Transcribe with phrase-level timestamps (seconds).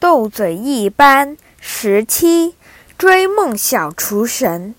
[0.00, 2.54] 斗嘴一般十七，
[2.96, 4.74] 追梦小厨神。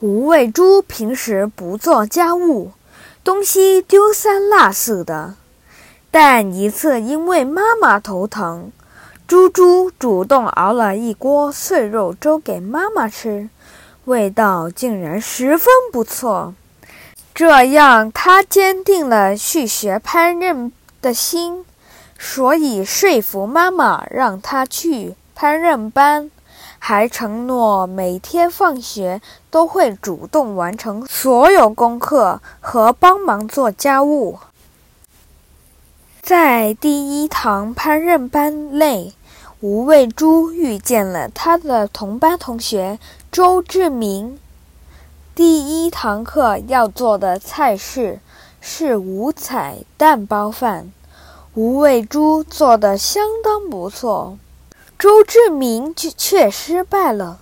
[0.00, 2.72] 吴畏猪平时不做家务，
[3.24, 5.36] 东西丢三落四的。
[6.10, 8.70] 但一次因为妈妈头疼，
[9.26, 13.48] 猪猪主动熬了一锅碎肉粥给妈妈吃，
[14.04, 16.54] 味道竟然十分不错。
[17.34, 20.70] 这样，他坚定了去学烹饪
[21.00, 21.64] 的心，
[22.18, 26.30] 所以说服妈妈让他去烹饪班，
[26.78, 34.38] 还承诺每天放学都会主动完成所有功课和帮忙做家务。
[36.22, 39.14] 在第一堂烹饪班内，
[39.60, 42.98] 吴畏猪遇见了他的同班同学
[43.30, 44.38] 周志明。
[45.34, 48.20] 第一堂课要做的菜式
[48.60, 50.90] 是五彩蛋包饭，
[51.56, 54.36] 吴畏珠做的相当不错，
[54.98, 57.38] 周志明却却失败了。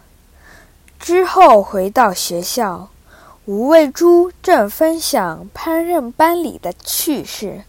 [1.00, 2.90] 之后回到学校，
[3.44, 7.64] 吴畏珠正分享烹饪班里的趣事，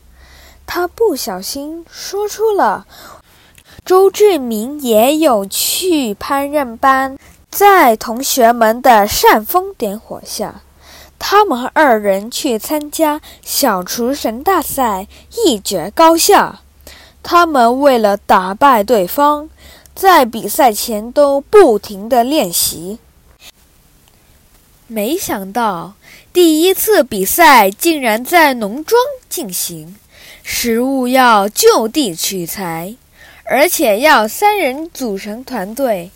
[0.68, 2.86] 他不小心说出了
[3.84, 7.18] 周志明也有去烹饪班。
[7.50, 10.62] 在同学们的煽风点火下，
[11.28, 15.08] 他们二人去参加小厨神大赛，
[15.44, 16.60] 一决高下。
[17.24, 19.50] 他们为了打败对方，
[19.96, 23.00] 在比赛前都不停的练习。
[24.86, 25.96] 没想到，
[26.32, 29.96] 第一次比赛竟然在农庄进行，
[30.44, 32.96] 食物要就地取材，
[33.46, 36.12] 而且要三人组成团队。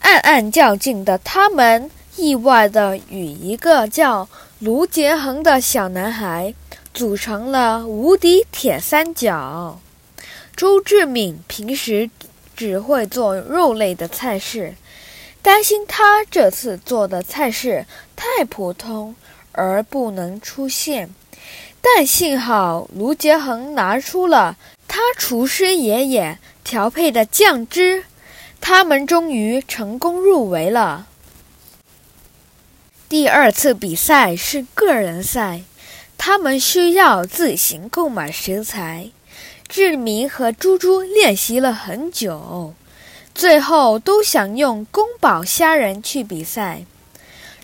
[0.00, 4.28] 暗暗较劲的他们，意外地与一个叫
[4.58, 6.54] 卢杰恒的小男孩
[6.94, 9.78] 组成了无敌铁三角。
[10.56, 12.08] 周志敏平时
[12.56, 14.74] 只会做肉类的菜式，
[15.42, 17.84] 担心他这次做的菜式
[18.16, 19.14] 太普通
[19.52, 21.10] 而不能出现。
[21.82, 24.56] 但幸好卢杰恒拿出了
[24.88, 28.04] 他厨师爷爷调配的酱汁。
[28.58, 31.06] 他们终于成功入围了。
[33.08, 35.62] 第二次比赛是个人赛，
[36.18, 39.10] 他们需要自行购买食材。
[39.68, 42.74] 志明和猪猪练习了很久，
[43.34, 46.84] 最后都想用宫保虾仁去比赛。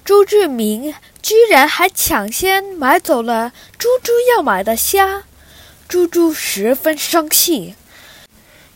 [0.04, 5.24] 朱志明居然还抢先买走了猪猪要买的虾，
[5.88, 7.74] 猪猪十分生气。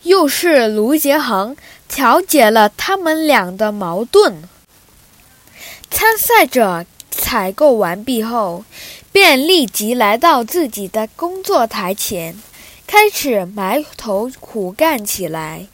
[0.03, 1.55] 又是卢杰恒。
[1.89, 4.43] 调解了他们俩的矛盾。
[5.89, 8.63] 参赛者采购完毕后，
[9.11, 12.39] 便立即来到自己的工作台前，
[12.85, 15.67] 开始埋头苦干起来。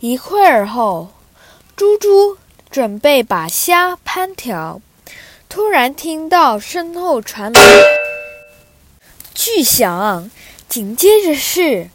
[0.00, 1.12] 一会儿后，
[1.76, 2.36] 猪猪
[2.70, 4.80] 准备把虾烹调，
[5.48, 7.60] 突然听到身后传来
[9.34, 10.30] 巨响，
[10.68, 11.88] 紧接着是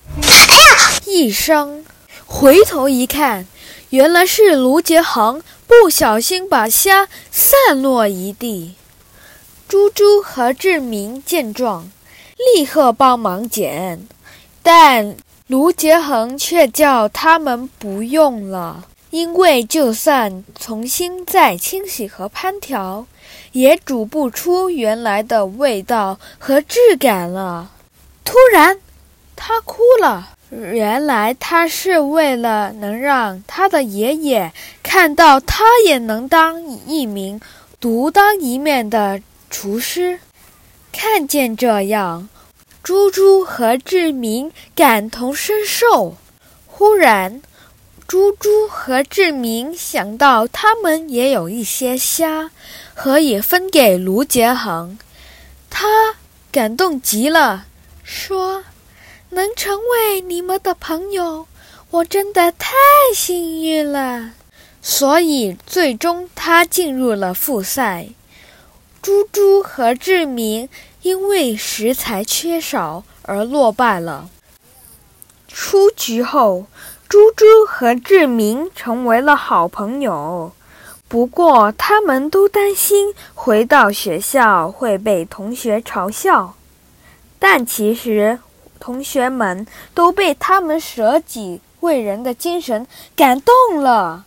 [1.06, 1.86] 一声。
[2.26, 3.48] 回头一看，
[3.90, 8.76] 原来是卢杰航不小心把虾散落一地。
[9.68, 11.90] 猪猪和志明见状，
[12.56, 14.08] 立刻帮忙捡，
[14.62, 15.16] 但
[15.48, 23.08] 卢杰恒却叫他们不用了，因为就算重新再清洗和烹调，
[23.54, 27.72] 也煮不出原来的味道和质感了。
[28.24, 28.80] 突然，
[29.36, 30.36] 他哭了。
[30.50, 34.52] 原来他是为了能让他的爷爷
[34.82, 37.40] 看到，他也能当一名
[37.80, 40.20] 独当一面的厨师。
[40.92, 42.28] 看见这样，
[42.82, 46.18] 猪猪和志明感同身受。
[46.66, 47.42] 忽然，
[48.08, 52.50] 猪猪和志明想到，他们也有一些虾，
[52.96, 54.98] 可以分给卢杰恒。
[55.70, 55.88] 他
[56.52, 57.66] 感动极了，
[58.04, 58.64] 说。
[59.32, 61.48] 能成为你们的朋友，
[61.92, 62.74] 我真的太
[63.14, 64.32] 幸运了。
[64.82, 68.08] 所以，最终他进入了复赛。
[69.02, 70.68] 猪猪和志明
[71.04, 74.30] 因为食材缺少而落败了。
[75.48, 76.66] 出局后，
[77.08, 80.52] 猪猪和志明成为了好朋友。
[81.08, 86.56] 不过，他们都担心回到学校会被同学嘲笑。
[87.38, 88.40] 但其实。
[88.80, 94.26] 同学们都被他们舍己为人的精神感动了。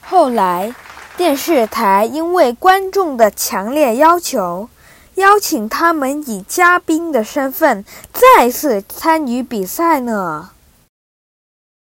[0.00, 0.74] 后来，
[1.16, 4.68] 电视台因为观众的强烈要求，
[5.14, 10.50] 邀请他们以嘉宾的身份再次参与比赛呢。